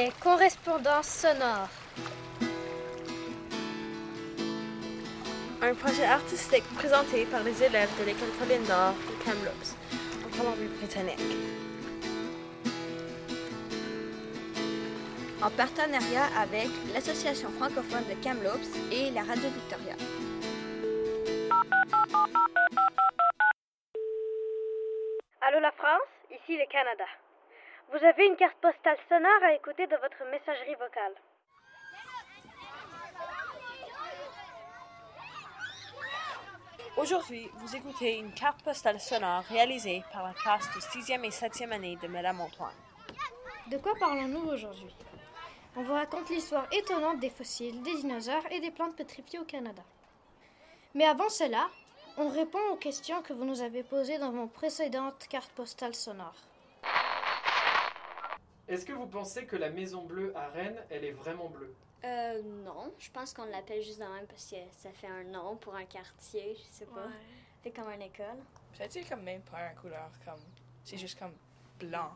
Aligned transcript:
Les 0.00 0.12
correspondances 0.12 1.08
sonores. 1.08 1.68
Un 5.60 5.74
projet 5.74 6.06
artistique 6.06 6.64
présenté 6.74 7.26
par 7.26 7.42
les 7.42 7.62
élèves 7.62 7.90
de 8.00 8.06
l'école 8.06 8.30
Colline 8.38 8.66
Nord 8.66 8.94
de 8.94 9.22
Kamloops, 9.22 9.76
en 10.24 10.38
Colombie-Britannique. 10.38 11.20
En 15.42 15.50
partenariat 15.50 16.28
avec 16.40 16.70
l'Association 16.94 17.50
francophone 17.50 18.04
de 18.08 18.14
Kamloops 18.24 18.72
et 18.90 19.10
la 19.10 19.20
Radio 19.20 19.50
Victoria. 19.50 19.96
Allô 25.42 25.60
la 25.60 25.72
France, 25.72 26.08
ici 26.30 26.56
le 26.56 26.64
Canada. 26.72 27.04
Vous 27.92 28.04
avez 28.04 28.24
une 28.24 28.36
carte 28.36 28.56
postale 28.60 28.98
sonore 29.08 29.42
à 29.42 29.52
écouter 29.52 29.84
de 29.88 29.96
votre 29.96 30.24
messagerie 30.30 30.76
vocale. 30.76 31.12
Aujourd'hui, 36.96 37.50
vous 37.56 37.74
écoutez 37.74 38.18
une 38.18 38.32
carte 38.32 38.62
postale 38.62 39.00
sonore 39.00 39.42
réalisée 39.48 40.04
par 40.12 40.22
la 40.22 40.32
classe 40.34 40.72
de 40.72 40.80
6e 40.80 41.24
et 41.24 41.30
7e 41.30 41.72
année 41.72 41.98
de 42.00 42.06
Madame 42.06 42.40
Antoine. 42.40 42.76
De 43.72 43.78
quoi 43.78 43.94
parlons-nous 43.98 44.52
aujourd'hui? 44.52 44.94
On 45.74 45.82
vous 45.82 45.94
raconte 45.94 46.30
l'histoire 46.30 46.68
étonnante 46.70 47.18
des 47.18 47.30
fossiles, 47.30 47.82
des 47.82 47.96
dinosaures 47.96 48.46
et 48.52 48.60
des 48.60 48.70
plantes 48.70 48.94
pétrifiées 48.94 49.40
au 49.40 49.44
Canada. 49.44 49.82
Mais 50.94 51.06
avant 51.06 51.28
cela, 51.28 51.68
on 52.16 52.28
répond 52.28 52.70
aux 52.70 52.76
questions 52.76 53.20
que 53.22 53.32
vous 53.32 53.44
nous 53.44 53.62
avez 53.62 53.82
posées 53.82 54.18
dans 54.18 54.30
vos 54.30 54.46
précédentes 54.46 55.26
cartes 55.28 55.52
postales 55.52 55.96
sonores. 55.96 56.49
Est-ce 58.70 58.86
que 58.86 58.92
vous 58.92 59.06
pensez 59.06 59.46
que 59.46 59.56
la 59.56 59.68
Maison 59.68 60.04
Bleue 60.04 60.32
à 60.36 60.48
Rennes, 60.48 60.80
elle 60.90 61.04
est 61.04 61.10
vraiment 61.12 61.48
bleue? 61.48 61.74
Euh, 62.04 62.40
non. 62.64 62.94
Je 62.98 63.10
pense 63.10 63.34
qu'on 63.34 63.44
l'appelle 63.44 63.82
juste 63.82 63.98
de 63.98 64.04
même 64.04 64.26
parce 64.26 64.48
que 64.48 64.56
ça 64.72 64.90
fait 64.92 65.08
un 65.08 65.24
nom 65.24 65.56
pour 65.56 65.74
un 65.74 65.84
quartier, 65.84 66.56
je 66.56 66.62
sais 66.70 66.86
pas. 66.86 67.08
C'est 67.62 67.72
comme 67.72 67.90
une 67.90 68.02
école. 68.02 68.38
Peut-être 68.76 68.92
c'est 68.92 69.02
comme 69.08 69.22
même 69.22 69.42
pas 69.42 69.68
une 69.70 69.76
couleur 69.76 70.08
comme. 70.24 70.40
C'est 70.84 70.96
juste 70.96 71.18
comme 71.18 71.34
blanc 71.80 72.12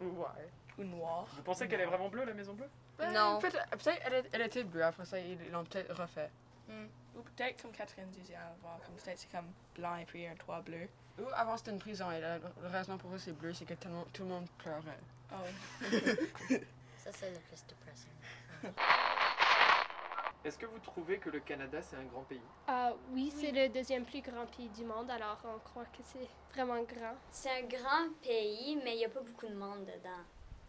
Ouais. 0.00 0.48
ou 0.78 0.82
noir? 0.84 1.26
Vous 1.36 1.42
pensez 1.42 1.68
qu'elle 1.68 1.82
est 1.82 1.86
vraiment 1.86 2.08
bleue, 2.08 2.24
la 2.24 2.34
Maison 2.34 2.54
Bleue? 2.54 2.68
Non. 3.12 3.38
Peut-être 3.38 3.68
peut-être 3.70 4.00
elle, 4.06 4.14
est- 4.14 4.28
elle 4.32 4.42
était 4.42 4.64
bleue, 4.64 4.82
après 4.84 5.04
ça, 5.04 5.18
ils 5.20 5.38
l'ont 5.52 5.64
peut-être 5.64 5.94
refait. 5.94 6.30
Hmm. 6.68 6.86
Ou 7.16 7.20
peut-être 7.22 7.62
comme 7.62 7.72
Catherine 7.72 8.08
disait 8.10 8.34
avant, 8.34 8.76
comme 8.84 8.94
peut-être 8.96 9.18
c'est 9.18 9.30
comme 9.30 9.52
blanc 9.74 9.96
et 9.96 10.04
puis 10.06 10.26
un 10.26 10.34
toit 10.34 10.62
bleu. 10.62 10.88
Ou 11.18 11.22
avant 11.34 11.56
c'était 11.56 11.70
une 11.70 11.78
prison, 11.78 12.10
et 12.10 12.20
la 12.20 12.38
la 12.38 12.68
raison 12.70 12.98
pour 12.98 13.12
eux 13.14 13.18
c'est 13.18 13.32
bleu, 13.32 13.52
c'est 13.54 13.64
que 13.66 13.74
tout 13.74 14.22
le 14.22 14.28
monde 14.28 14.48
pleurait. 14.58 14.98
Oh. 15.32 15.36
Ça, 16.98 17.12
c'est 17.12 17.30
le 17.30 17.38
plus 17.38 17.64
dépressant. 17.66 18.08
Est-ce 20.44 20.58
que 20.58 20.66
vous 20.66 20.78
trouvez 20.78 21.18
que 21.18 21.28
le 21.28 21.40
Canada, 21.40 21.82
c'est 21.82 21.96
un 21.96 22.04
grand 22.04 22.22
pays? 22.22 22.40
Ah 22.68 22.92
oui, 23.10 23.32
c'est 23.34 23.50
le 23.50 23.68
deuxième 23.68 24.04
plus 24.04 24.20
grand 24.20 24.46
pays 24.46 24.68
du 24.68 24.84
monde, 24.84 25.10
alors 25.10 25.38
on 25.44 25.58
croit 25.58 25.86
que 25.86 26.02
c'est 26.04 26.28
vraiment 26.54 26.80
grand. 26.84 27.16
C'est 27.30 27.50
un 27.50 27.62
grand 27.62 28.12
pays, 28.22 28.76
mais 28.84 28.94
il 28.94 28.98
n'y 28.98 29.04
a 29.04 29.08
pas 29.08 29.22
beaucoup 29.22 29.48
de 29.48 29.56
monde 29.56 29.84
dedans. 29.86 30.22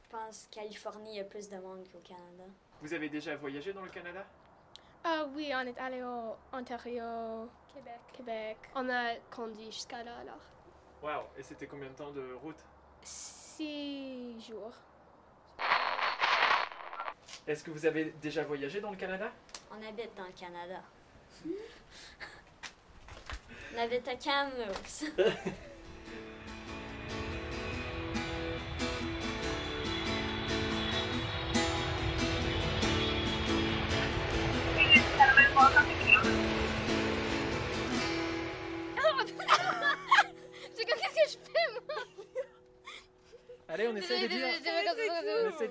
Je 0.04 0.10
pense 0.10 0.50
qu'en 0.52 0.62
Californie, 0.62 1.12
il 1.12 1.18
y 1.18 1.20
a 1.20 1.26
plus 1.26 1.48
de 1.48 1.58
monde 1.58 1.86
qu'au 1.92 2.00
Canada. 2.00 2.46
Vous 2.82 2.92
avez 2.92 3.08
déjà 3.08 3.36
voyagé 3.36 3.72
dans 3.72 3.84
le 3.84 3.90
Canada? 3.90 4.26
Ah 5.04 5.26
oui, 5.36 5.52
on 5.54 5.62
est 5.62 5.78
allé 5.78 6.02
au 6.02 6.36
Ontario, 6.52 7.48
Québec, 7.72 8.00
Québec. 8.14 8.58
On 8.74 8.90
a 8.90 9.14
conduit 9.30 9.72
jusqu'à 9.72 10.04
là, 10.04 10.18
alors. 10.22 10.42
Waouh 11.04 11.28
Et 11.38 11.44
c'était 11.44 11.68
combien 11.68 11.90
de 11.90 11.94
temps 11.94 12.12
de 12.12 12.34
route? 12.34 12.66
Six 13.58 14.40
jours. 14.48 14.72
Est-ce 17.48 17.64
que 17.64 17.72
vous 17.72 17.88
avez 17.88 18.14
déjà 18.22 18.44
voyagé 18.44 18.80
dans 18.80 18.92
le 18.92 18.98
Canada? 18.98 19.32
On 19.72 19.84
habite 19.84 20.16
dans 20.16 20.26
le 20.26 20.34
Canada. 20.34 20.84
On 23.74 23.80
habite 23.80 24.08
à 24.08 24.16
Kamloops. 24.16 25.06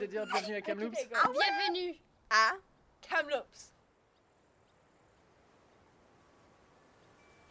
Dire 0.09 0.25
bienvenue 0.27 0.55
à 0.55 0.61
Kamloops. 0.61 1.09
Bienvenue! 1.11 1.97
À 2.31 2.53
Kamloops. 3.00 3.72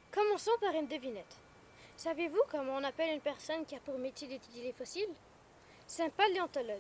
Commençons 0.09 0.51
par 0.61 0.73
une 0.73 0.87
devinette. 0.87 1.37
Savez-vous 1.97 2.41
comment 2.49 2.77
on 2.77 2.83
appelle 2.85 3.13
une 3.13 3.19
personne 3.19 3.65
qui 3.65 3.75
a 3.75 3.79
pour 3.81 3.97
métier 3.97 4.29
d'étudier 4.29 4.63
les 4.63 4.71
fossiles? 4.71 5.13
C'est 5.85 6.03
un 6.03 6.09
paléontologue. 6.09 6.79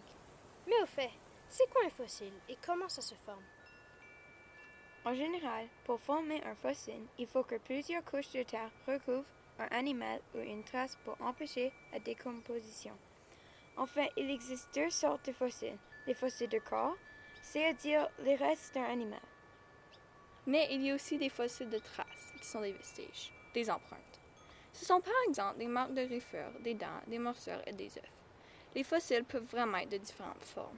Mais 0.65 0.81
au 0.81 0.85
fait, 0.85 1.11
c'est 1.49 1.69
quoi 1.69 1.81
un 1.85 1.89
fossile 1.89 2.33
et 2.47 2.57
comment 2.65 2.87
ça 2.87 3.01
se 3.01 3.15
forme? 3.15 3.43
En 5.03 5.13
général, 5.13 5.67
pour 5.83 5.99
former 5.99 6.41
un 6.45 6.55
fossile, 6.55 7.05
il 7.17 7.27
faut 7.27 7.43
que 7.43 7.57
plusieurs 7.57 8.05
couches 8.05 8.31
de 8.31 8.43
terre 8.43 8.71
recouvrent 8.87 9.25
un 9.59 9.67
animal 9.77 10.21
ou 10.35 10.39
une 10.39 10.63
trace 10.63 10.97
pour 11.03 11.19
empêcher 11.21 11.73
la 11.91 11.99
décomposition. 11.99 12.97
Enfin, 13.77 14.05
il 14.15 14.29
existe 14.29 14.73
deux 14.73 14.89
sortes 14.89 15.25
de 15.25 15.33
fossiles. 15.33 15.77
Les 16.07 16.13
fossiles 16.13 16.49
de 16.49 16.59
corps, 16.59 16.95
c'est-à-dire 17.41 18.07
les 18.19 18.35
restes 18.35 18.73
d'un 18.73 18.83
animal. 18.83 19.19
Mais 20.47 20.67
il 20.71 20.83
y 20.83 20.91
a 20.91 20.95
aussi 20.95 21.17
des 21.17 21.29
fossiles 21.29 21.69
de 21.69 21.79
traces, 21.79 22.33
qui 22.39 22.47
sont 22.47 22.61
des 22.61 22.71
vestiges, 22.71 23.33
des 23.53 23.69
empreintes. 23.69 24.19
Ce 24.71 24.85
sont 24.85 25.01
par 25.01 25.13
exemple 25.27 25.57
des 25.57 25.67
marques 25.67 25.93
de 25.93 26.05
griffures, 26.05 26.51
des 26.61 26.73
dents, 26.73 27.01
des 27.07 27.19
morsures 27.19 27.61
et 27.65 27.73
des 27.73 27.97
œufs. 27.97 28.11
Les 28.75 28.83
fossiles 28.83 29.23
peuvent 29.23 29.45
vraiment 29.45 29.77
être 29.77 29.89
de 29.89 29.97
différentes 29.97 30.43
formes. 30.43 30.77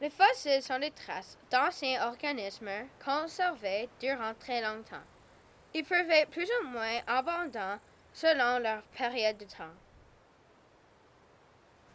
Les 0.00 0.10
fossiles 0.10 0.62
sont 0.62 0.78
des 0.78 0.92
traces 0.92 1.36
d'anciens 1.50 2.06
organismes 2.06 2.70
conservés 3.04 3.88
durant 4.00 4.32
très 4.34 4.62
longtemps. 4.62 5.04
Ils 5.74 5.84
peuvent 5.84 6.10
être 6.10 6.30
plus 6.30 6.48
ou 6.62 6.68
moins 6.68 7.00
abondants 7.06 7.78
selon 8.12 8.60
leur 8.60 8.82
période 8.96 9.36
de 9.36 9.44
temps. 9.44 9.74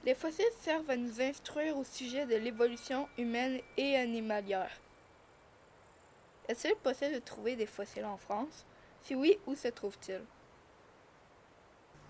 Les 0.06 0.14
fossiles 0.14 0.46
servent 0.62 0.92
à 0.92 0.98
nous 0.98 1.20
instruire 1.20 1.76
au 1.76 1.84
sujet 1.84 2.28
de 2.28 2.36
l'évolution 2.36 3.10
humaine 3.18 3.60
et 3.76 3.96
animalière. 3.96 4.70
Est-il 6.48 6.76
possible 6.76 7.16
de 7.16 7.20
trouver 7.20 7.56
des 7.56 7.66
fossiles 7.66 8.06
en 8.06 8.18
France? 8.18 8.68
Si 9.02 9.16
oui, 9.16 9.40
où 9.48 9.56
se 9.56 9.68
trouvent-ils? 9.70 10.22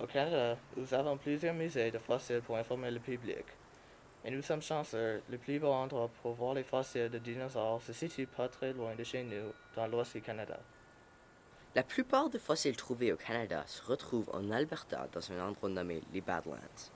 Au 0.02 0.08
Canada, 0.08 0.58
nous 0.76 0.94
avons 0.94 1.18
plusieurs 1.18 1.54
musées 1.54 1.90
de 1.90 1.98
fossiles 1.98 2.42
pour 2.42 2.58
informer 2.58 2.92
le 2.92 3.00
public. 3.00 3.46
Mais 4.26 4.32
nous 4.32 4.42
sommes 4.42 4.62
chanceux, 4.62 5.22
le 5.30 5.38
plus 5.38 5.58
beau 5.58 5.72
endroit 5.72 6.10
pour 6.22 6.34
voir 6.34 6.54
les 6.54 6.64
fossiles 6.64 7.10
de 7.10 7.18
dinosaures 7.18 7.82
se 7.82 7.94
situe 7.94 8.28
pas 8.28 8.50
très 8.50 8.74
loin 8.74 8.94
de 8.94 9.06
chez 9.06 9.24
nous, 9.24 9.54
dans 9.74 9.88
l'ouest 9.88 10.14
du 10.14 10.22
Canada. 10.22 10.60
La 11.76 11.84
plupart 11.84 12.30
des 12.30 12.40
fossiles 12.40 12.76
trouvés 12.76 13.14
au 13.14 13.18
Canada 13.18 13.64
se 13.68 13.82
retrouvent 13.84 14.32
en 14.34 14.52
Alberta 14.52 15.08
dans 15.14 15.32
un 15.32 15.48
endroit 15.48 15.70
nommé 15.70 16.02
les 16.12 16.22
Badlands. 16.22 16.92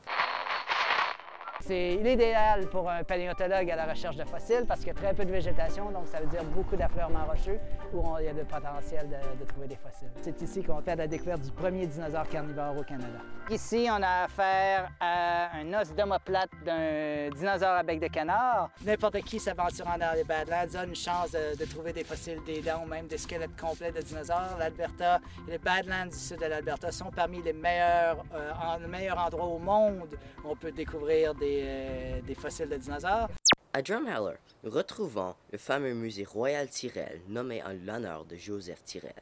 C'est 1.62 1.98
l'idéal 1.98 2.68
pour 2.68 2.90
un 2.90 3.04
paléontologue 3.04 3.70
à 3.70 3.76
la 3.76 3.86
recherche 3.86 4.16
de 4.16 4.24
fossiles 4.24 4.66
parce 4.68 4.80
qu'il 4.80 4.90
y 4.90 4.92
a 4.92 4.94
très 4.94 5.14
peu 5.14 5.26
de 5.26 5.32
végétation, 5.32 5.92
donc 5.92 6.08
ça 6.08 6.20
veut 6.20 6.28
dire 6.28 6.44
beaucoup 6.46 6.76
d'affleurements 6.76 7.26
rocheux 7.26 7.60
où 7.94 8.04
il 8.20 8.26
y 8.26 8.28
a 8.30 8.34
le 8.34 8.44
potentiel 8.44 9.08
de, 9.10 9.40
de 9.40 9.46
trouver 9.46 9.68
des 9.68 9.76
fossiles. 9.76 10.10
C'est 10.22 10.42
ici 10.42 10.64
qu'on 10.64 10.82
fait 10.82 10.96
la 10.96 11.08
découverte 11.08 11.42
du 11.42 11.52
premier 11.52 11.86
dinosaure 11.86 12.28
carnivore 12.30 12.78
au 12.78 12.84
Canada. 12.84 13.20
Ici, 13.50 13.88
on 13.92 14.02
a 14.02 14.26
affaire 14.26 14.90
à 15.00 15.58
un 15.58 15.74
os 15.74 15.94
d'omoplate 15.94 16.52
d'un 16.66 17.30
dinosaure 17.36 17.78
à 17.78 17.84
bec 17.84 18.00
de 18.00 18.08
canard. 18.08 18.70
N'importe 18.86 19.20
qui 19.22 19.40
s'aventurant 19.40 19.98
dans 19.98 20.16
les 20.16 20.24
Badlands 20.24 20.80
a 20.80 20.86
une 20.86 20.96
chance 20.96 21.32
de, 21.32 21.58
de 21.58 21.66
trouver 21.66 21.92
des 21.92 22.04
fossiles, 22.04 22.40
des 22.46 22.62
dents 22.62 22.84
ou 22.86 22.88
même 22.88 23.08
des 23.08 23.18
squelettes 23.18 23.60
complets 23.60 23.92
de 23.92 24.02
dinosaures. 24.02 24.56
L'Alberta 24.58 25.20
et 25.48 25.52
les 25.52 25.58
Badlands 25.58 26.08
du 26.08 26.18
sud 26.18 26.40
de 26.40 26.46
l'Alberta 26.46 26.92
sont 26.92 27.12
parmi 27.12 27.42
les 27.42 27.54
meilleurs, 27.54 28.24
euh, 28.34 28.52
les 28.80 28.88
meilleurs 28.88 29.20
endroits 29.20 29.48
au 29.48 29.58
monde 29.60 30.18
où 30.44 30.50
on 30.52 30.56
peut 30.56 30.72
découvrir 30.72 31.34
des, 31.36 31.49
euh, 31.62 32.22
des 32.22 32.36
fossiles 32.36 32.70
de 32.70 32.78
dinosaures. 32.78 33.30
À 33.74 33.82
Drumheller, 33.82 34.38
nous 34.64 34.72
retrouvons 34.72 35.36
le 35.52 35.58
fameux 35.58 35.94
musée 35.94 36.24
Royal 36.26 36.70
Tyrrell 36.70 37.22
nommé 37.28 37.64
en 37.64 37.74
l'honneur 37.74 38.26
de 38.26 38.36
Joseph 38.36 38.84
Tyrrell. 38.84 39.14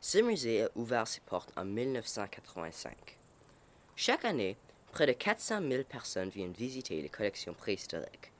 Ce 0.00 0.18
musée 0.18 0.64
a 0.64 0.70
ouvert 0.76 1.08
ses 1.08 1.20
portes 1.20 1.52
en 1.56 1.64
1985. 1.64 3.18
Chaque 3.96 4.24
année, 4.24 4.56
près 4.92 5.06
de 5.06 5.12
400 5.12 5.60
000 5.68 5.84
personnes 5.84 6.28
viennent 6.28 6.52
visiter 6.52 7.00
les 7.02 7.08
collections 7.08 7.54
préhistoriques. 7.54 8.32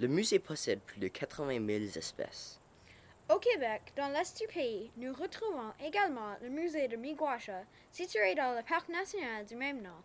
Le 0.00 0.08
musée 0.08 0.38
possède 0.38 0.80
plus 0.80 1.00
de 1.00 1.08
80 1.08 1.64
000 1.66 1.84
espèces. 1.96 2.58
Au 3.28 3.38
Québec, 3.38 3.92
dans 3.96 4.08
l'est 4.08 4.38
du 4.40 4.46
pays, 4.46 4.90
nous 4.96 5.12
retrouvons 5.12 5.72
également 5.84 6.34
le 6.42 6.48
musée 6.48 6.88
de 6.88 6.96
Miguasha, 6.96 7.62
situé 7.92 8.34
dans 8.34 8.56
le 8.56 8.62
parc 8.62 8.88
national 8.88 9.44
du 9.44 9.54
même 9.54 9.82
nom. 9.82 10.02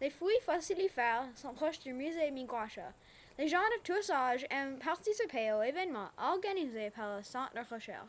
Les 0.00 0.08
fouilles 0.08 0.40
fossilifères 0.46 1.26
sont 1.34 1.52
proches 1.52 1.78
du 1.80 1.92
musée 1.92 2.30
Miguacha. 2.30 2.90
Les 3.38 3.48
gens 3.48 3.58
de 3.58 3.82
tous 3.84 4.10
âges 4.10 4.46
aiment 4.48 4.78
participer 4.78 5.52
aux 5.52 5.62
événements 5.62 6.08
organisés 6.16 6.88
par 6.88 7.18
le 7.18 7.22
centre 7.22 7.52
de 7.52 7.74
recherche. 7.74 8.08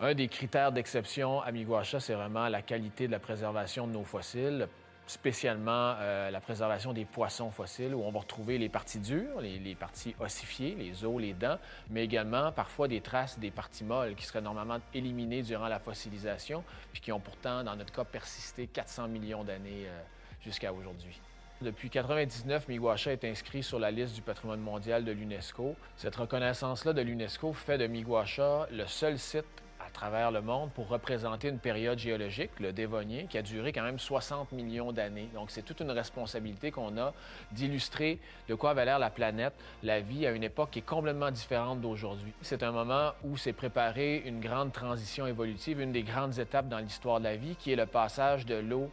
Un 0.00 0.14
des 0.14 0.28
critères 0.28 0.70
d'exception 0.70 1.40
à 1.40 1.50
Miguacha, 1.50 1.98
c'est 1.98 2.14
vraiment 2.14 2.46
la 2.46 2.62
qualité 2.62 3.08
de 3.08 3.12
la 3.12 3.18
préservation 3.18 3.88
de 3.88 3.92
nos 3.94 4.04
fossiles, 4.04 4.68
spécialement 5.08 5.94
euh, 5.98 6.30
la 6.30 6.40
préservation 6.40 6.92
des 6.92 7.04
poissons 7.04 7.50
fossiles, 7.50 7.94
où 7.94 8.02
on 8.02 8.10
va 8.10 8.20
retrouver 8.20 8.58
les 8.58 8.68
parties 8.68 8.98
dures, 8.98 9.40
les, 9.40 9.74
parties 9.74 10.14
ossifiées, 10.20 10.74
les 10.78 11.04
os, 11.04 11.20
les 11.20 11.32
dents, 11.32 11.58
mais 11.90 12.04
également 12.04 12.52
parfois 12.52 12.88
des 12.88 13.00
traces 13.00 13.38
des 13.38 13.50
parties 13.50 13.84
molles 13.84 14.14
qui 14.14 14.26
seraient 14.26 14.40
normalement 14.40 14.78
éliminées 14.94 15.42
durant 15.42 15.68
la 15.68 15.78
fossilisation, 15.78 16.62
puis 16.92 17.00
qui 17.00 17.10
ont 17.10 17.20
pourtant, 17.20 17.64
dans 17.64 17.74
notre 17.74 17.92
cas, 17.92 18.04
persisté 18.04 18.66
400 18.66 19.08
millions 19.08 19.44
d'années 19.44 19.86
euh, 19.86 20.00
jusqu'à 20.42 20.72
aujourd'hui. 20.72 21.20
Depuis 21.60 21.88
1999, 21.88 22.68
Miguacha 22.68 23.12
est 23.12 23.24
inscrit 23.24 23.64
sur 23.64 23.80
la 23.80 23.90
liste 23.90 24.14
du 24.14 24.22
patrimoine 24.22 24.60
mondial 24.60 25.04
de 25.04 25.10
l'UNESCO. 25.10 25.74
Cette 25.96 26.14
reconnaissance-là 26.14 26.92
de 26.92 27.00
l'UNESCO 27.00 27.52
fait 27.52 27.78
de 27.78 27.88
Miguacha 27.88 28.68
le 28.70 28.86
seul 28.86 29.18
site 29.18 29.44
à 29.88 29.90
travers 29.90 30.30
le 30.30 30.42
monde 30.42 30.70
pour 30.74 30.88
représenter 30.88 31.48
une 31.48 31.58
période 31.58 31.98
géologique, 31.98 32.50
le 32.60 32.74
Dévonien, 32.74 33.26
qui 33.26 33.38
a 33.38 33.42
duré 33.42 33.72
quand 33.72 33.82
même 33.82 33.98
60 33.98 34.52
millions 34.52 34.92
d'années. 34.92 35.30
Donc, 35.32 35.50
c'est 35.50 35.62
toute 35.62 35.80
une 35.80 35.90
responsabilité 35.90 36.70
qu'on 36.70 36.98
a 36.98 37.14
d'illustrer 37.52 38.18
de 38.48 38.54
quoi 38.54 38.70
avait 38.70 38.84
l'air 38.84 38.98
la 38.98 39.08
planète, 39.08 39.54
la 39.82 40.00
vie 40.00 40.26
à 40.26 40.32
une 40.32 40.44
époque 40.44 40.72
qui 40.72 40.80
est 40.80 40.82
complètement 40.82 41.30
différente 41.30 41.80
d'aujourd'hui. 41.80 42.34
C'est 42.42 42.62
un 42.62 42.70
moment 42.70 43.12
où 43.24 43.38
s'est 43.38 43.54
préparée 43.54 44.22
une 44.26 44.40
grande 44.40 44.72
transition 44.72 45.26
évolutive, 45.26 45.80
une 45.80 45.92
des 45.92 46.02
grandes 46.02 46.38
étapes 46.38 46.68
dans 46.68 46.80
l'histoire 46.80 47.18
de 47.18 47.24
la 47.24 47.36
vie, 47.36 47.56
qui 47.56 47.72
est 47.72 47.76
le 47.76 47.86
passage 47.86 48.44
de 48.44 48.56
l'eau 48.56 48.90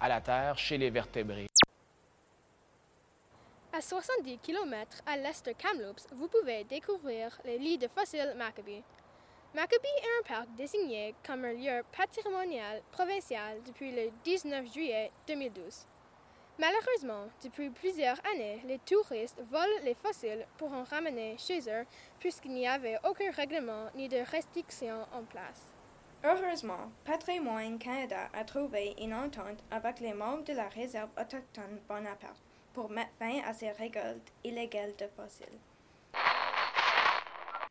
à 0.00 0.08
la 0.08 0.22
Terre 0.22 0.56
chez 0.56 0.78
les 0.78 0.88
vertébrés. 0.88 1.46
À 3.74 3.82
70 3.82 4.38
km 4.38 5.02
à 5.04 5.18
l'est 5.18 5.44
de 5.46 5.52
Kamloops, 5.52 6.06
vous 6.14 6.28
pouvez 6.28 6.64
découvrir 6.64 7.38
les 7.44 7.58
lits 7.58 7.78
de 7.78 7.88
fossiles 7.88 8.34
Maccabee. 8.38 8.82
Maccabee 9.54 9.86
est 9.86 10.18
un 10.18 10.34
parc 10.34 10.54
désigné 10.56 11.14
comme 11.26 11.44
un 11.44 11.52
lieu 11.52 11.82
patrimonial 11.94 12.80
provincial 12.90 13.58
depuis 13.66 13.92
le 13.92 14.10
19 14.24 14.72
juillet 14.72 15.10
2012. 15.28 15.86
Malheureusement, 16.58 17.28
depuis 17.44 17.68
plusieurs 17.68 18.16
années, 18.32 18.62
les 18.66 18.78
touristes 18.78 19.42
volent 19.50 19.82
les 19.84 19.92
fossiles 19.92 20.46
pour 20.56 20.72
en 20.72 20.84
ramener 20.84 21.36
chez 21.36 21.60
eux 21.68 21.84
puisqu'il 22.18 22.52
n'y 22.52 22.66
avait 22.66 22.96
aucun 23.04 23.30
règlement 23.30 23.90
ni 23.94 24.08
de 24.08 24.24
restrictions 24.30 25.06
en 25.12 25.22
place. 25.24 25.74
Heureusement, 26.24 26.90
Patrimoine 27.04 27.78
Canada 27.78 28.30
a 28.32 28.44
trouvé 28.44 28.94
une 28.98 29.12
entente 29.12 29.62
avec 29.70 30.00
les 30.00 30.14
membres 30.14 30.44
de 30.44 30.54
la 30.54 30.68
réserve 30.68 31.10
autochtone 31.20 31.78
Bonaparte 31.86 32.40
pour 32.72 32.88
mettre 32.88 33.12
fin 33.18 33.42
à 33.46 33.52
ces 33.52 33.70
récoltes 33.72 34.32
illégales 34.44 34.96
de 34.96 35.08
fossiles. 35.08 35.58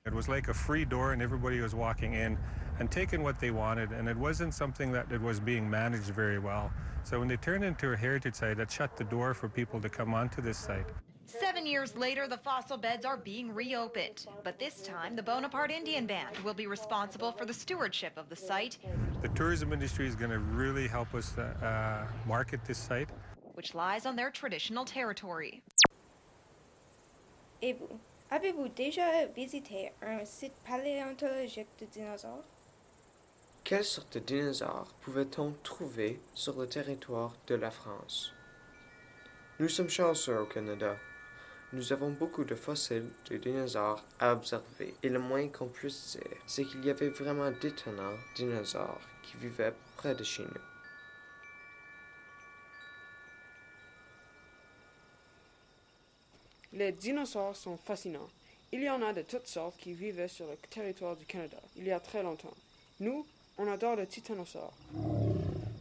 It 0.04 0.16
was 0.16 0.28
like 0.28 0.48
a 0.48 0.54
free 0.54 0.84
door, 0.84 1.14
and 1.14 1.22
everybody 1.22 1.60
was 1.60 1.76
walking 1.76 2.16
in 2.16 2.36
and 2.80 2.90
taking 2.90 3.22
what 3.22 3.40
they 3.40 3.52
wanted, 3.52 3.92
and 3.92 4.10
it 4.10 4.18
wasn't 4.18 4.52
something 4.52 4.92
that 4.94 5.12
it 5.12 5.22
was 5.22 5.40
being 5.40 5.70
managed 5.70 6.10
very 6.10 6.40
well. 6.40 6.72
So 7.04 7.20
when 7.20 7.28
they 7.28 7.38
turned 7.38 7.64
into 7.64 7.92
a 7.92 7.96
heritage 7.96 8.34
site, 8.34 8.60
it 8.60 8.72
shut 8.72 8.98
the 8.98 9.04
door 9.04 9.36
for 9.36 9.48
people 9.48 9.80
to 9.80 9.90
come 9.90 10.16
onto 10.16 10.42
this 10.42 10.58
site. 10.58 10.88
Seven 11.28 11.68
years 11.68 11.96
later, 11.96 12.28
the 12.28 12.38
fossil 12.38 12.78
beds 12.78 13.06
are 13.06 13.16
being 13.16 13.54
reopened. 13.54 14.26
But 14.44 14.58
this 14.58 14.82
time, 14.82 15.16
the 15.16 15.22
Bonaparte 15.22 15.70
Indian 15.70 16.08
Band 16.08 16.36
will 16.40 16.56
be 16.56 16.66
responsible 16.66 17.32
for 17.32 17.46
the 17.46 17.54
stewardship 17.54 18.14
of 18.18 18.28
the 18.28 18.36
site. 18.36 18.80
The 19.22 19.30
tourism 19.30 19.72
industry 19.72 20.08
is 20.08 20.16
going 20.16 20.32
to 20.32 20.40
really 20.40 20.88
help 20.88 21.14
us 21.14 21.38
uh, 21.38 21.44
uh, 21.64 22.08
market 22.28 22.66
this 22.66 22.80
site. 22.80 23.10
Which 23.54 23.76
lies 23.76 24.08
on 24.08 24.16
their 24.16 24.32
traditional 24.32 24.84
territory. 24.84 25.62
Et 27.62 27.78
vous, 27.78 28.00
avez-vous 28.32 28.70
déjà 28.70 29.26
visité 29.36 29.92
un 30.02 30.24
site 30.24 30.54
paléontologique 30.66 31.68
de 31.80 31.86
dinosaures? 31.86 32.46
Quelle 33.64 33.84
sorte 33.84 34.14
de 34.14 34.20
dinosaures 34.20 34.94
pouvait-on 35.02 35.54
trouver 35.64 36.20
sur 36.34 36.58
le 36.60 36.66
territoire 36.66 37.36
de 37.48 37.56
la 37.56 37.70
France? 37.70 38.34
Nous 39.60 39.68
sommes 39.68 39.90
chanceux 39.90 40.40
au 40.40 40.46
Canada. 40.46 40.96
Nous 41.74 41.94
avons 41.94 42.12
beaucoup 42.12 42.46
de 42.46 42.56
fossiles 42.56 43.12
de 43.30 43.38
dinosaures 43.38 44.04
à 44.20 44.32
observer. 44.32 44.96
Et 45.04 45.10
le 45.10 45.20
moins 45.20 45.48
qu'on 45.50 45.68
puisse 45.68 46.18
dire, 46.18 46.38
c'est 46.48 46.64
qu'il 46.66 46.84
y 46.86 46.90
avait 46.90 47.10
vraiment 47.10 47.52
d'étonnants 47.52 48.18
dinosaures 48.36 49.02
qui 49.24 49.38
vivaient 49.38 49.74
près 49.98 50.16
de 50.16 50.24
chez 50.24 50.44
nous. 50.44 50.71
Les 56.74 56.94
dinosaures 56.94 57.56
sont 57.56 57.76
fascinants. 57.76 58.30
Il 58.72 58.82
y 58.82 58.90
en 58.90 59.02
a 59.02 59.12
de 59.12 59.24
toutes 59.24 59.48
sortes 59.48 59.76
qui 59.78 59.92
vivaient 59.92 60.30
sur 60.30 60.48
le 60.48 60.56
territoire 60.70 61.18
du 61.18 61.26
Canada 61.26 61.58
il 61.76 61.86
y 61.86 61.92
a 61.92 62.00
très 62.00 62.24
longtemps. 62.24 62.54
Nous, 63.02 63.26
on 63.58 63.68
adore 63.68 63.98
le 63.98 64.08
titanosaure, 64.08 64.72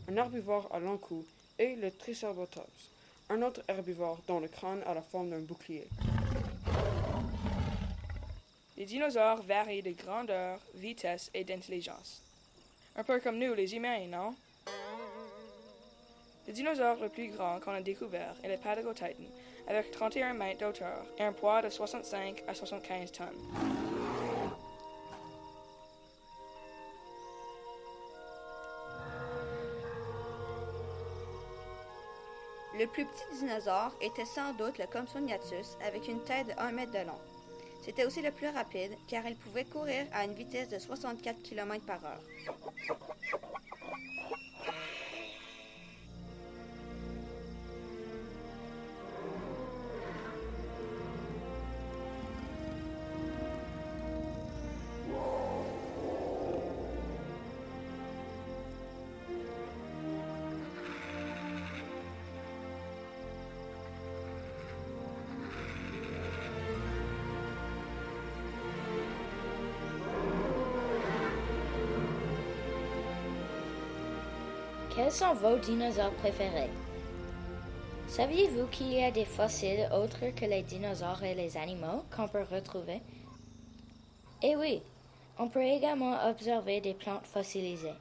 un 0.09 0.17
herbivore 0.17 0.69
à 0.73 0.81
long 0.81 0.99
cou, 0.99 1.25
et 1.61 1.77
le 1.77 1.93
triceratops, 1.93 2.91
un 3.29 3.41
autre 3.43 3.63
herbivore 3.69 4.19
dont 4.27 4.41
le 4.41 4.49
crâne 4.49 4.83
a 4.85 4.95
la 4.95 5.03
forme 5.03 5.31
d'un 5.31 5.39
bouclier. 5.39 5.87
Les 8.77 8.87
dinosaures 8.87 9.43
varient 9.43 9.83
de 9.83 9.93
grandeur, 9.93 10.59
vitesse 10.75 11.31
et 11.35 11.45
d'intelligence. 11.45 12.23
Un 12.97 13.05
peu 13.05 13.21
comme 13.21 13.39
nous, 13.39 13.55
les 13.55 13.77
humains, 13.77 14.07
non? 14.09 14.35
Le 16.49 16.53
dinosaure 16.53 16.99
le 17.01 17.11
plus 17.11 17.29
grand 17.29 17.61
qu'on 17.61 17.73
a 17.73 17.81
découvert 17.81 18.35
est 18.43 18.49
le 18.49 18.57
Patagotitan, 18.57 19.23
avec 19.67 19.91
31 19.91 20.35
mètres 20.35 20.61
d'auteur 20.61 21.05
et 21.19 21.25
un 21.25 21.33
poids 21.33 21.63
de 21.63 21.69
65 21.69 22.45
à 22.47 22.55
75 22.55 23.13
tonnes. 23.13 23.27
Le 32.79 32.87
plus 32.87 33.05
petit 33.05 33.41
dinosaure 33.41 33.93
était 34.01 34.25
sans 34.25 34.55
doute 34.55 34.79
le 34.79 34.87
Compsognathus 34.87 35.77
avec 35.87 36.09
une 36.09 36.23
tête 36.25 36.47
de 36.47 36.53
1 36.57 36.73
mètre 36.73 36.93
de 36.93 37.07
long. 37.07 37.19
C'était 37.83 38.07
aussi 38.07 38.23
le 38.23 38.31
plus 38.31 38.49
rapide 38.49 38.93
car 39.07 39.27
il 39.27 39.37
pouvait 39.37 39.65
courir 39.65 40.07
à 40.13 40.25
une 40.25 40.35
vitesse 40.35 40.69
de 40.71 40.79
64 40.79 41.43
km 41.43 41.85
par 41.85 42.03
heure. 42.05 42.21
Quels 75.03 75.13
sont 75.13 75.33
vos 75.33 75.57
dinosaures 75.57 76.13
préférés? 76.17 76.69
Saviez-vous 78.07 78.67
qu'il 78.67 78.93
y 78.93 79.03
a 79.03 79.11
des 79.11 79.25
fossiles 79.25 79.89
autres 79.95 80.29
que 80.37 80.45
les 80.45 80.63
dinosaures 80.63 81.23
et 81.23 81.33
les 81.33 81.57
animaux 81.57 82.05
qu'on 82.15 82.29
peut 82.29 82.43
retrouver? 82.43 83.01
Eh 84.43 84.57
oui, 84.57 84.83
on 85.39 85.49
peut 85.49 85.63
également 85.63 86.23
observer 86.29 86.83
des 86.83 86.93
plantes 86.93 87.27
fossilisées. 87.27 87.95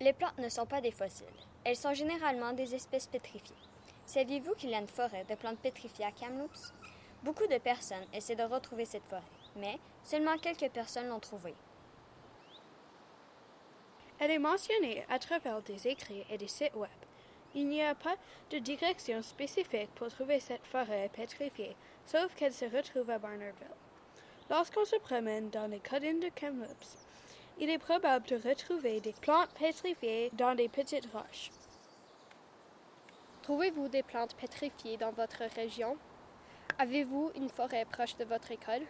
Les 0.00 0.12
plantes 0.12 0.38
ne 0.38 0.48
sont 0.48 0.66
pas 0.66 0.80
des 0.80 0.90
fossiles. 0.90 1.26
Elles 1.62 1.76
sont 1.76 1.94
généralement 1.94 2.52
des 2.52 2.74
espèces 2.74 3.06
pétrifiées. 3.06 3.54
Saviez-vous 4.06 4.56
qu'il 4.56 4.70
y 4.70 4.74
a 4.74 4.80
une 4.80 4.88
forêt 4.88 5.24
de 5.30 5.36
plantes 5.36 5.60
pétrifiées 5.60 6.06
à 6.06 6.10
Kamloops? 6.10 6.74
Beaucoup 7.22 7.46
de 7.46 7.58
personnes 7.58 8.06
essaient 8.12 8.34
de 8.34 8.42
retrouver 8.42 8.86
cette 8.86 9.06
forêt, 9.06 9.22
mais 9.54 9.78
seulement 10.02 10.36
quelques 10.36 10.72
personnes 10.72 11.06
l'ont 11.06 11.20
trouvée. 11.20 11.54
Elle 14.20 14.32
est 14.32 14.38
mentionnée 14.38 15.04
à 15.08 15.18
travers 15.18 15.62
des 15.62 15.88
écrits 15.88 16.26
et 16.30 16.36
des 16.36 16.46
sites 16.46 16.74
web. 16.74 16.90
Il 17.54 17.66
n'y 17.66 17.82
a 17.82 17.94
pas 17.94 18.16
de 18.50 18.58
direction 18.58 19.22
spécifique 19.22 19.88
pour 19.94 20.08
trouver 20.08 20.40
cette 20.40 20.66
forêt 20.66 21.10
pétrifiée, 21.12 21.74
sauf 22.04 22.34
qu'elle 22.34 22.52
se 22.52 22.66
retrouve 22.66 23.08
à 23.08 23.18
Barnardville. 23.18 23.66
Lorsqu'on 24.50 24.84
se 24.84 24.96
promène 24.96 25.48
dans 25.48 25.66
les 25.68 25.80
collines 25.80 26.20
de 26.20 26.28
Kamloops, 26.28 26.98
il 27.58 27.70
est 27.70 27.78
probable 27.78 28.26
de 28.26 28.36
retrouver 28.36 29.00
des 29.00 29.14
plantes 29.14 29.50
pétrifiées 29.58 30.30
dans 30.34 30.54
des 30.54 30.68
petites 30.68 31.08
roches. 31.12 31.50
Trouvez-vous 33.42 33.88
des 33.88 34.02
plantes 34.02 34.36
pétrifiées 34.36 34.98
dans 34.98 35.12
votre 35.12 35.44
région? 35.56 35.96
Avez-vous 36.78 37.32
une 37.36 37.48
forêt 37.48 37.86
proche 37.86 38.16
de 38.16 38.24
votre 38.24 38.52
école? 38.52 38.86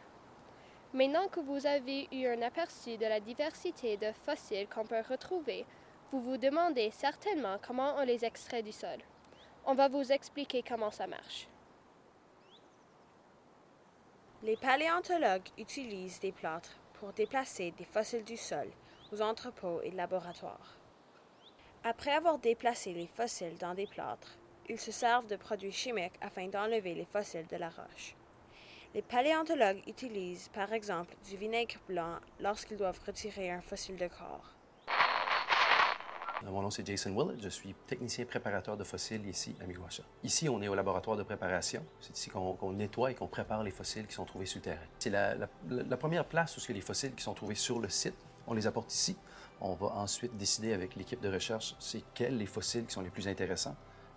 Maintenant 0.93 1.29
que 1.29 1.39
vous 1.39 1.67
avez 1.67 2.09
eu 2.11 2.27
un 2.27 2.43
aperçu 2.43 2.97
de 2.97 3.07
la 3.07 3.21
diversité 3.21 3.97
de 3.97 4.11
fossiles 4.25 4.67
qu'on 4.67 4.85
peut 4.85 5.03
retrouver, 5.09 5.65
vous 6.11 6.21
vous 6.21 6.37
demandez 6.37 6.91
certainement 6.91 7.59
comment 7.65 7.95
on 7.97 8.03
les 8.03 8.25
extrait 8.25 8.65
du 8.65 8.73
sol. 8.73 8.99
On 9.67 9.75
va 9.75 9.87
vous 9.87 10.11
expliquer 10.11 10.65
comment 10.67 10.91
ça 10.91 11.07
marche. 11.07 11.47
Les 14.43 14.57
paléontologues 14.57 15.49
utilisent 15.57 16.19
des 16.19 16.33
plâtres 16.33 16.77
pour 16.95 17.13
déplacer 17.13 17.71
des 17.73 17.85
fossiles 17.85 18.25
du 18.25 18.37
sol 18.37 18.69
aux 19.13 19.23
entrepôts 19.23 19.83
et 19.83 19.93
laboratoires. 19.93 20.77
Après 21.85 22.13
avoir 22.13 22.39
déplacé 22.39 22.93
les 22.93 23.07
fossiles 23.07 23.59
dans 23.59 23.75
des 23.75 23.87
plâtres, 23.87 24.39
ils 24.69 24.81
se 24.81 24.91
servent 24.91 25.29
de 25.29 25.37
produits 25.37 25.71
chimiques 25.71 26.19
afin 26.21 26.49
d'enlever 26.49 26.95
les 26.95 27.05
fossiles 27.05 27.47
de 27.47 27.57
la 27.57 27.69
roche. 27.69 28.17
Les 28.93 29.03
paléontologues 29.03 29.83
utilisent 29.87 30.49
par 30.49 30.73
exemple 30.73 31.15
du 31.29 31.37
vinaigre 31.37 31.77
blanc 31.89 32.17
lorsqu'ils 32.41 32.77
doivent 32.77 32.99
retirer 33.07 33.49
un 33.49 33.61
fossile 33.61 33.97
de 33.97 34.09
corps. 34.09 34.57
Mon 36.43 36.63
nom 36.63 36.71
c'est 36.71 36.85
Jason 36.85 37.15
Willett, 37.15 37.41
je 37.41 37.51
suis 37.51 37.75
technicien 37.87 38.25
préparateur 38.25 38.77
de 38.77 38.83
fossiles 38.83 39.25
ici 39.29 39.55
à 39.63 39.67
Miguasha. 39.67 40.03
Ici, 40.25 40.49
on 40.49 40.61
est 40.61 40.67
au 40.67 40.75
laboratoire 40.75 41.17
de 41.17 41.23
préparation. 41.23 41.85
C'est 42.01 42.17
ici 42.17 42.31
qu'on 42.31 42.73
nettoie 42.73 43.13
et 43.13 43.15
qu'on 43.15 43.29
prépare 43.29 43.63
les 43.63 43.71
fossiles 43.71 44.07
qui 44.09 44.15
sont 44.15 44.25
trouvés 44.25 44.47
sur 44.47 44.61
terrain. 44.61 44.81
C'est 44.99 45.11
la, 45.11 45.37
la, 45.37 45.97
première 45.97 46.25
place 46.25 46.57
où 46.57 46.73
les 46.73 46.81
fossiles 46.81 47.15
qui 47.15 47.23
sont 47.23 47.35
trouvés 47.35 47.55
sur 47.55 47.79
le 47.79 47.91
site, 47.91 48.17
on 48.49 48.55
les 48.55 48.67
apporte 48.67 48.93
ici. 48.93 49.17
On 49.61 49.75
va 49.75 49.89
ensuite 49.89 50.37
décider 50.37 50.73
avec 50.73 50.97
l'équipe 50.97 51.21
de 51.21 51.33
recherche 51.33 51.77
c'est 51.79 52.03
quels 52.15 52.39
les 52.39 52.47
fossiles 52.47 52.87
qui 52.87 52.95
sont 52.95 53.03
les 53.03 53.11
plus 53.11 53.29
intéressants 53.29 53.77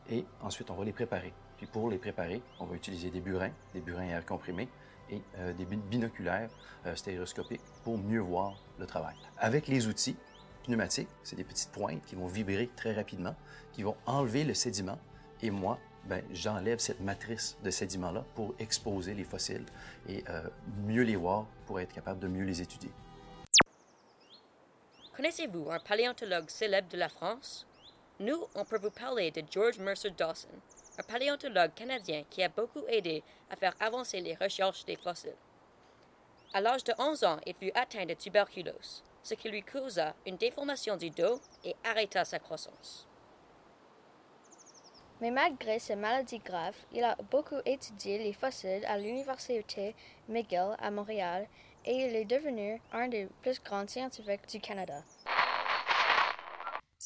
et 0.09 0.25
ensuite 0.41 0.71
on 0.71 0.75
va 0.75 0.83
les 0.83 0.93
préparer. 0.93 1.33
Puis 1.63 1.71
pour 1.71 1.89
les 1.89 1.97
préparer, 1.97 2.41
on 2.59 2.65
va 2.65 2.75
utiliser 2.75 3.09
des 3.09 3.21
burins, 3.21 3.53
des 3.73 3.79
burins 3.79 4.09
à 4.09 4.17
air 4.17 4.25
comprimé 4.25 4.67
et 5.09 5.21
euh, 5.37 5.53
des 5.53 5.63
binoculaires 5.63 6.49
euh, 6.85 6.93
stéréoscopiques 6.93 7.61
pour 7.85 7.97
mieux 7.97 8.19
voir 8.19 8.57
le 8.79 8.85
travail. 8.85 9.15
Avec 9.37 9.69
les 9.69 9.87
outils, 9.87 10.17
pneumatiques, 10.65 11.07
c'est 11.23 11.37
des 11.37 11.45
petites 11.45 11.71
pointes 11.71 12.03
qui 12.05 12.15
vont 12.15 12.27
vibrer 12.27 12.69
très 12.75 12.91
rapidement, 12.91 13.33
qui 13.71 13.83
vont 13.83 13.95
enlever 14.05 14.43
le 14.43 14.53
sédiment. 14.53 14.99
Et 15.41 15.51
moi, 15.51 15.79
ben, 16.03 16.21
j'enlève 16.33 16.79
cette 16.79 16.99
matrice 16.99 17.55
de 17.63 17.69
sédiment-là 17.69 18.25
pour 18.35 18.53
exposer 18.59 19.13
les 19.13 19.23
fossiles 19.23 19.65
et 20.09 20.25
euh, 20.27 20.41
mieux 20.85 21.03
les 21.03 21.15
voir 21.15 21.45
pour 21.65 21.79
être 21.79 21.93
capable 21.93 22.19
de 22.19 22.27
mieux 22.27 22.43
les 22.43 22.61
étudier. 22.61 22.91
Connaissez-vous 25.15 25.71
un 25.71 25.79
paléontologue 25.79 26.49
célèbre 26.49 26.89
de 26.89 26.97
la 26.97 27.07
France? 27.07 27.65
Nous, 28.19 28.47
on 28.53 28.65
peut 28.65 28.79
vous 28.79 28.91
parler 28.91 29.31
de 29.31 29.43
George 29.49 29.79
Mercer 29.79 30.11
Dawson, 30.11 30.49
un 30.97 31.03
paléontologue 31.03 31.73
canadien 31.73 32.23
qui 32.29 32.43
a 32.43 32.49
beaucoup 32.49 32.85
aidé 32.87 33.23
à 33.49 33.55
faire 33.55 33.75
avancer 33.79 34.21
les 34.21 34.35
recherches 34.35 34.85
des 34.85 34.95
fossiles. 34.95 35.35
À 36.53 36.61
l'âge 36.61 36.83
de 36.83 36.93
11 36.97 37.23
ans, 37.23 37.39
il 37.45 37.55
fut 37.55 37.71
atteint 37.73 38.05
de 38.05 38.13
tuberculose 38.13 39.03
ce 39.23 39.33
qui 39.33 39.49
lui 39.49 39.63
causa 39.63 40.13
une 40.27 40.35
déformation 40.35 40.97
du 40.97 41.09
dos 41.09 41.39
et 41.63 41.75
arrêta 41.83 42.25
sa 42.25 42.39
croissance. 42.39 43.07
Mais 45.21 45.31
malgré 45.31 45.79
ces 45.79 45.95
maladies 45.95 46.39
graves, 46.39 46.75
il 46.91 47.03
a 47.03 47.15
beaucoup 47.31 47.59
étudié 47.65 48.17
les 48.17 48.33
fossiles 48.33 48.85
à 48.85 48.97
l'Université 48.97 49.95
McGill 50.27 50.75
à 50.77 50.91
Montréal 50.91 51.47
et 51.85 51.93
il 51.93 52.15
est 52.15 52.25
devenu 52.25 52.81
un 52.91 53.07
des 53.07 53.27
plus 53.41 53.61
grands 53.63 53.87
scientifiques 53.87 54.47
du 54.49 54.59
Canada. 54.59 55.01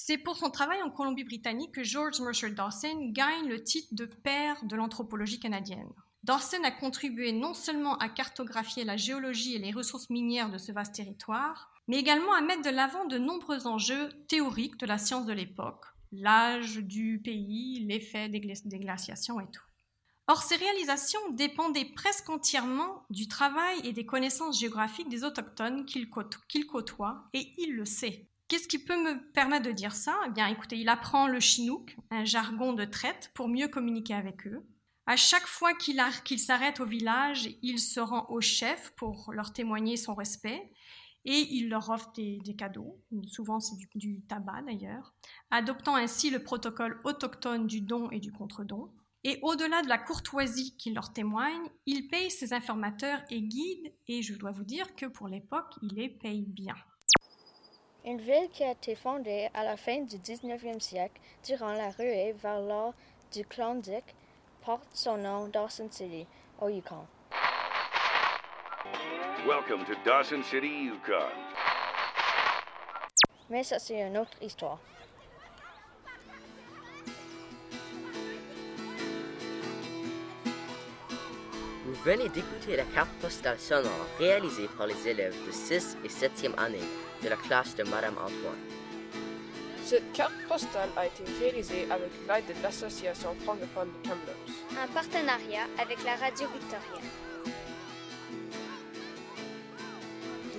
C'est 0.07 0.17
pour 0.17 0.37
son 0.37 0.49
travail 0.49 0.81
en 0.83 0.89
Colombie-Britannique 0.89 1.73
que 1.73 1.83
George 1.83 2.21
Mercer 2.21 2.51
Dawson 2.51 3.09
gagne 3.11 3.49
le 3.49 3.61
titre 3.61 3.89
de 3.91 4.05
père 4.05 4.55
de 4.63 4.77
l'anthropologie 4.77 5.41
canadienne. 5.41 5.91
Dawson 6.23 6.63
a 6.63 6.71
contribué 6.71 7.33
non 7.33 7.53
seulement 7.53 7.97
à 7.97 8.07
cartographier 8.07 8.85
la 8.85 8.95
géologie 8.95 9.55
et 9.55 9.59
les 9.59 9.73
ressources 9.73 10.09
minières 10.09 10.49
de 10.49 10.57
ce 10.57 10.71
vaste 10.71 10.95
territoire, 10.95 11.73
mais 11.89 11.99
également 11.99 12.31
à 12.31 12.39
mettre 12.39 12.61
de 12.61 12.69
l'avant 12.69 13.03
de 13.03 13.17
nombreux 13.17 13.67
enjeux 13.67 14.07
théoriques 14.29 14.79
de 14.79 14.85
la 14.85 14.97
science 14.97 15.25
de 15.25 15.33
l'époque, 15.33 15.83
l'âge 16.13 16.77
du 16.77 17.19
pays, 17.21 17.85
l'effet 17.85 18.29
des, 18.29 18.39
glaciations 18.39 19.41
et 19.41 19.51
tout. 19.51 19.65
Or, 20.29 20.41
ces 20.41 20.55
réalisations 20.55 21.31
dépendaient 21.31 21.91
presque 21.97 22.29
entièrement 22.29 23.03
du 23.09 23.27
travail 23.27 23.81
et 23.83 23.91
des 23.91 24.05
connaissances 24.05 24.57
géographiques 24.57 25.09
des 25.09 25.25
autochtones 25.25 25.85
qu'il 25.85 26.07
côtoie, 26.07 27.25
et 27.33 27.51
il 27.57 27.75
le 27.75 27.83
sait. 27.83 28.29
Qu'est-ce 28.47 28.67
qui 28.67 28.79
peut 28.79 29.01
me 29.01 29.31
permettre 29.33 29.65
de 29.65 29.71
dire 29.71 29.93
ça? 29.93 30.17
Eh 30.25 30.29
bien, 30.29 30.47
écoutez, 30.47 30.77
il 30.77 30.87
apprend 30.87 31.27
le 31.27 31.39
chinook, 31.39 31.97
un 32.11 32.23
jargon 32.23 32.71
de 32.73 32.85
traite, 32.85 33.31
pour 33.33 33.49
mieux 33.49 33.67
communiquer 33.67 34.13
avec 34.13 34.47
eux. 34.47 34.65
À 35.05 35.15
chaque 35.15 35.47
fois 35.47 35.73
qu'il 35.73 36.39
s'arrête 36.39 36.79
au 36.79 36.85
village, 36.85 37.49
il 37.61 37.79
se 37.79 37.99
rend 37.99 38.25
au 38.29 38.41
chef 38.41 38.93
pour 38.95 39.31
leur 39.33 39.53
témoigner 39.53 39.97
son 39.97 40.15
respect 40.15 40.71
et 41.25 41.47
il 41.55 41.69
leur 41.69 41.89
offre 41.89 42.11
des, 42.13 42.41
cadeaux, 42.57 43.01
souvent 43.25 43.59
c'est 43.59 43.75
du, 43.95 44.21
tabac 44.21 44.61
d'ailleurs, 44.61 45.13
adoptant 45.51 45.95
ainsi 45.95 46.29
le 46.29 46.41
protocole 46.41 47.01
autochtone 47.03 47.67
du 47.67 47.81
don 47.81 48.09
et 48.11 48.19
du 48.19 48.31
contre-don. 48.31 48.91
Et 49.25 49.39
au-delà 49.41 49.81
de 49.81 49.89
la 49.89 49.97
courtoisie 49.97 50.77
qu'il 50.77 50.93
leur 50.93 51.11
témoigne, 51.11 51.69
il 51.85 52.07
paye 52.07 52.31
ses 52.31 52.53
informateurs 52.53 53.21
et 53.29 53.41
guides, 53.41 53.93
et 54.07 54.21
je 54.21 54.35
dois 54.35 54.51
vous 54.51 54.63
dire 54.63 54.95
que 54.95 55.05
pour 55.05 55.27
l'époque, 55.27 55.73
il 55.81 55.95
les 55.95 56.07
paye 56.07 56.45
bien. 56.45 56.75
Une 58.07 58.21
ville 58.21 58.47
qui 58.53 58.63
a 58.63 58.71
été 58.71 58.95
fondée 58.95 59.49
à 59.53 59.65
la 59.65 59.75
fin 59.75 59.99
du 59.99 60.15
19e 60.15 60.79
siècle 60.79 61.19
durant 61.45 61.73
la 61.73 61.89
ruée 61.89 62.31
vers 62.41 62.61
l'or 62.61 62.93
du 63.33 63.43
Klondike 63.43 64.15
porte 64.63 64.87
son 64.93 65.17
nom 65.17 65.49
Dawson 65.49 65.89
City, 65.91 66.25
au 66.61 66.69
Yukon. 66.69 67.05
Welcome 69.45 69.83
to 69.83 69.93
Dawson 70.05 70.41
City, 70.41 70.85
Yukon. 70.85 71.33
Mais 73.49 73.63
ça, 73.63 73.77
c'est 73.77 73.99
une 73.99 74.17
autre 74.17 74.41
histoire. 74.41 74.79
Vous 81.87 81.93
venez 82.03 82.27
d'écouter 82.27 82.75
la 82.75 82.83
carte 82.83 83.13
postale 83.21 83.57
sonore 83.57 84.07
réalisée 84.19 84.67
par 84.77 84.87
les 84.87 85.07
élèves 85.07 85.35
de 85.47 85.51
6 85.53 85.95
et 86.03 86.09
7e 86.09 86.53
année 86.59 86.83
de 87.23 87.29
la 87.29 87.37
classe 87.37 87.77
de 87.77 87.83
Madame 87.83 88.15
Antoine. 88.17 88.59
Cette 89.85 90.11
carte 90.11 90.33
postale 90.49 90.89
a 90.97 91.05
été 91.05 91.23
réalisée 91.39 91.87
avec 91.89 92.11
l'aide 92.27 92.57
de 92.57 92.61
l'Association 92.61 93.33
francophone 93.45 93.87
de 94.03 94.09
Kamloops. 94.09 94.83
En 94.83 94.93
partenariat 94.93 95.63
avec 95.79 96.03
la 96.03 96.17
Radio 96.17 96.49
Victoria. 96.53 97.01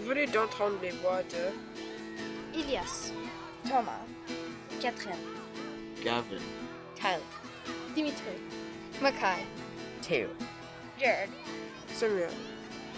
venez 0.06 0.26
d'entendre 0.28 0.76
les 0.80 0.92
voix 0.92 1.22
de 1.24 2.58
Ilias, 2.58 3.12
Thomas, 3.64 4.00
Catherine, 4.80 5.12
Gavin, 6.02 6.40
Tyler, 6.94 7.20
Dimitri, 7.94 8.38
Makai, 9.02 9.44
Théo, 10.00 10.28
Jared, 10.98 11.30
Samuel, 11.92 12.30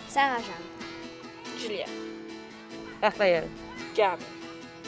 Sarah-Jeanne, 0.08 1.58
Julia, 1.58 1.84
Raphaël, 3.02 3.46
Gavin, 3.94 4.24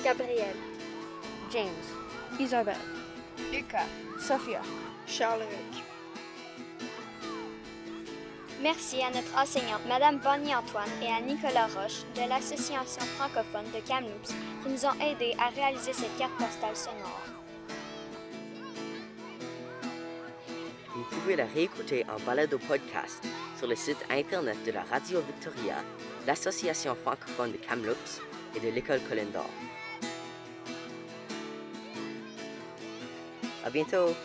Gabriel, 0.02 0.56
James, 1.52 1.68
Isabelle, 2.40 2.74
Lucas, 3.52 3.84
Sophia, 4.18 4.62
Charles-Éric. 5.06 5.84
Merci 8.62 9.02
à 9.02 9.10
notre 9.10 9.36
enseignante, 9.36 9.84
Madame 9.86 10.18
Bonnie-Antoine, 10.18 10.88
et 11.02 11.12
à 11.12 11.20
Nicolas 11.20 11.66
Roche 11.66 12.04
de 12.14 12.26
l'Association 12.26 13.02
francophone 13.18 13.66
de 13.74 13.86
Kamloops 13.86 14.32
qui 14.62 14.68
nous 14.70 14.86
ont 14.86 14.98
aidés 15.00 15.34
à 15.38 15.50
réaliser 15.50 15.92
cette 15.92 16.16
carte 16.16 16.38
postale 16.38 16.76
sonore. 16.76 17.21
Vous 21.12 21.20
pouvez 21.20 21.36
la 21.36 21.44
réécouter 21.44 22.04
en 22.08 22.18
balado 22.24 22.58
podcast 22.58 23.22
sur 23.58 23.68
le 23.68 23.76
site 23.76 23.98
internet 24.10 24.56
de 24.64 24.72
la 24.72 24.82
Radio 24.82 25.20
Victoria, 25.20 25.76
l'Association 26.26 26.94
francophone 26.94 27.52
de 27.52 27.58
Kamloops 27.58 28.22
et 28.56 28.60
de 28.60 28.68
l'École 28.68 29.00
Colindor. 29.08 29.48
À 33.62 33.70
bientôt! 33.70 34.16